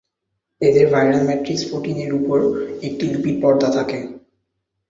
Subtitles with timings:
[0.61, 2.45] এদের viral matrix protein এর উপরে
[2.87, 3.97] একটি লিপিড পর্দা থাকে।